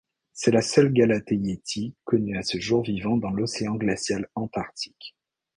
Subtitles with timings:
[0.33, 5.15] C'est la seule galathée yéti connue à ce jour vivant dans l'océan glacial Antarctique.